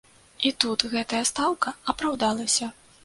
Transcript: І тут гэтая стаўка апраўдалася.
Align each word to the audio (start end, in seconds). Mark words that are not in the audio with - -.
І 0.49 0.51
тут 0.63 0.85
гэтая 0.93 1.19
стаўка 1.31 1.75
апраўдалася. 1.95 2.71